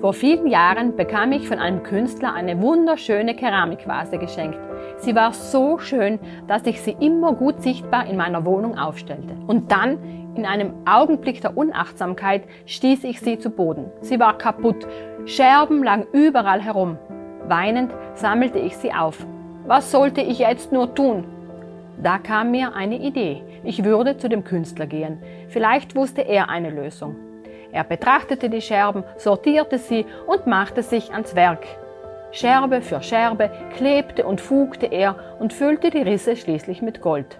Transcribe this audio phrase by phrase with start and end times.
[0.00, 4.58] Vor vielen Jahren bekam ich von einem Künstler eine wunderschöne Keramikvase geschenkt.
[4.98, 9.34] Sie war so schön, dass ich sie immer gut sichtbar in meiner Wohnung aufstellte.
[9.48, 9.98] Und dann,
[10.36, 13.90] in einem Augenblick der Unachtsamkeit, stieß ich sie zu Boden.
[14.02, 14.86] Sie war kaputt.
[15.24, 16.96] Scherben lagen überall herum.
[17.48, 19.26] Weinend sammelte ich sie auf.
[19.66, 21.24] Was sollte ich jetzt nur tun?
[22.00, 23.42] Da kam mir eine Idee.
[23.64, 25.18] Ich würde zu dem Künstler gehen.
[25.48, 27.16] Vielleicht wusste er eine Lösung.
[27.72, 31.66] Er betrachtete die Scherben, sortierte sie und machte sich ans Werk.
[32.30, 37.38] Scherbe für Scherbe klebte und fugte er und füllte die Risse schließlich mit Gold.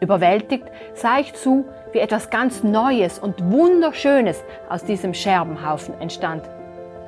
[0.00, 0.64] Überwältigt
[0.94, 6.42] sah ich zu, wie etwas ganz Neues und Wunderschönes aus diesem Scherbenhaufen entstand.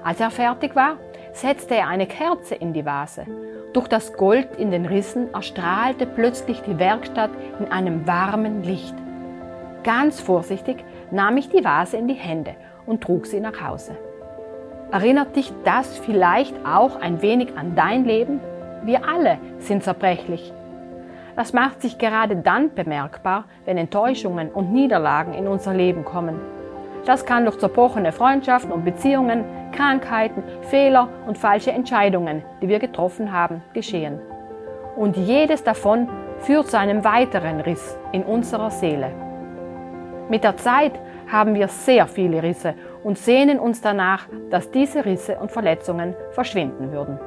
[0.04, 0.96] Als er fertig war,
[1.32, 3.24] setzte er eine Kerze in die Vase.
[3.72, 8.94] Durch das Gold in den Rissen erstrahlte plötzlich die Werkstatt in einem warmen Licht.
[9.84, 12.54] Ganz vorsichtig nahm ich die Vase in die Hände
[12.86, 13.96] und trug sie nach Hause.
[14.92, 18.40] Erinnert dich das vielleicht auch ein wenig an dein Leben?
[18.84, 20.52] Wir alle sind zerbrechlich.
[21.34, 26.38] Das macht sich gerade dann bemerkbar, wenn Enttäuschungen und Niederlagen in unser Leben kommen.
[27.06, 33.32] Das kann durch zerbrochene Freundschaften und Beziehungen, Krankheiten, Fehler und falsche Entscheidungen, die wir getroffen
[33.32, 34.20] haben, geschehen.
[34.94, 36.08] Und jedes davon
[36.40, 39.31] führt zu einem weiteren Riss in unserer Seele.
[40.32, 40.92] Mit der Zeit
[41.30, 42.72] haben wir sehr viele Risse
[43.04, 47.20] und sehnen uns danach, dass diese Risse und Verletzungen verschwinden würden.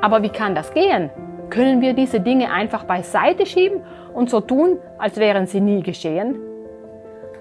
[0.00, 1.10] Aber wie kann das gehen?
[1.50, 3.82] Können wir diese Dinge einfach beiseite schieben
[4.14, 6.38] und so tun, als wären sie nie geschehen?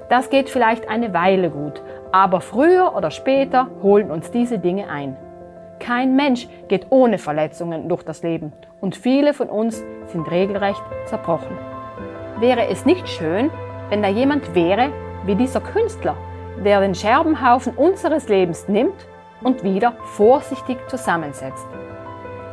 [0.09, 5.15] Das geht vielleicht eine Weile gut, aber früher oder später holen uns diese Dinge ein.
[5.79, 11.57] Kein Mensch geht ohne Verletzungen durch das Leben und viele von uns sind regelrecht zerbrochen.
[12.41, 13.49] Wäre es nicht schön,
[13.89, 14.91] wenn da jemand wäre
[15.25, 16.15] wie dieser Künstler,
[16.63, 19.07] der den Scherbenhaufen unseres Lebens nimmt
[19.41, 21.67] und wieder vorsichtig zusammensetzt.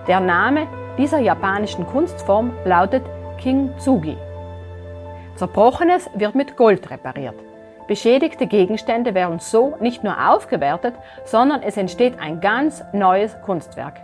[0.07, 0.67] Der Name
[0.99, 3.03] dieser japanischen Kunstform lautet
[3.39, 4.17] Kintsugi.
[5.37, 7.35] Zerbrochenes wird mit Gold repariert.
[7.89, 10.95] Beschädigte Gegenstände werden so nicht nur aufgewertet,
[11.25, 14.01] sondern es entsteht ein ganz neues Kunstwerk.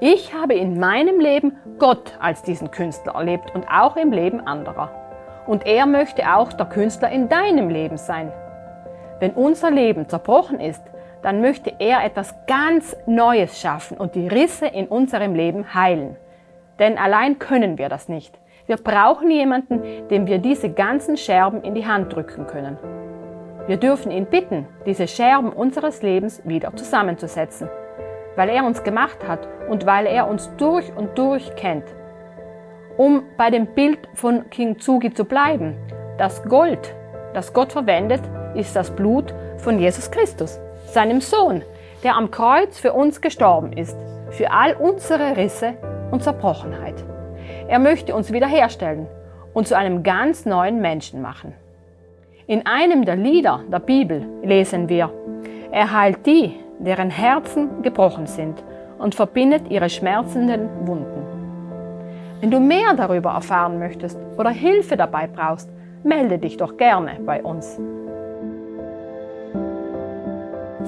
[0.00, 4.90] Ich habe in meinem Leben Gott als diesen Künstler erlebt und auch im Leben anderer.
[5.46, 8.32] Und er möchte auch der Künstler in deinem Leben sein.
[9.18, 10.82] Wenn unser Leben zerbrochen ist,
[11.22, 16.16] dann möchte er etwas ganz Neues schaffen und die Risse in unserem Leben heilen.
[16.78, 18.38] Denn allein können wir das nicht.
[18.66, 22.78] Wir brauchen jemanden, dem wir diese ganzen Scherben in die Hand drücken können.
[23.66, 27.68] Wir dürfen ihn bitten, diese Scherben unseres Lebens wieder zusammenzusetzen,
[28.36, 31.84] weil er uns gemacht hat und weil er uns durch und durch kennt.
[33.00, 35.74] Um bei dem Bild von King Tsugi zu bleiben,
[36.18, 36.94] das Gold,
[37.32, 38.20] das Gott verwendet,
[38.54, 41.62] ist das Blut von Jesus Christus, seinem Sohn,
[42.04, 43.96] der am Kreuz für uns gestorben ist,
[44.28, 45.78] für all unsere Risse
[46.10, 47.02] und Zerbrochenheit.
[47.68, 49.06] Er möchte uns wiederherstellen
[49.54, 51.54] und zu einem ganz neuen Menschen machen.
[52.46, 55.10] In einem der Lieder der Bibel lesen wir,
[55.72, 58.62] er heilt die, deren Herzen gebrochen sind
[58.98, 61.19] und verbindet ihre schmerzenden Wunden.
[62.40, 65.68] Wenn du mehr darüber erfahren möchtest oder Hilfe dabei brauchst,
[66.02, 67.78] melde dich doch gerne bei uns.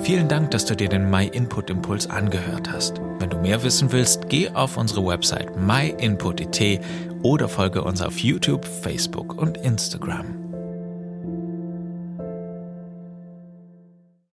[0.02, 3.00] Vielen Dank, dass du dir den My Input Impuls angehört hast.
[3.18, 6.80] Wenn du mehr wissen willst, geh auf unsere Website myinput.it
[7.22, 10.51] oder folge uns auf YouTube, Facebook und Instagram.